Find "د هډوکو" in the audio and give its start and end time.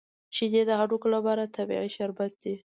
0.67-1.07